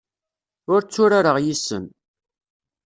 Ur 0.73 0.81
tturareɣ 0.83 1.37
yes-sen. 1.39 1.85